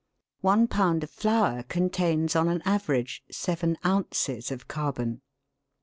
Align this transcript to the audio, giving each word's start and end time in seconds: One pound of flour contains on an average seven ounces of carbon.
One 0.39 0.67
pound 0.67 1.03
of 1.03 1.11
flour 1.11 1.61
contains 1.61 2.35
on 2.35 2.47
an 2.47 2.63
average 2.65 3.23
seven 3.29 3.77
ounces 3.85 4.49
of 4.49 4.67
carbon. 4.67 5.21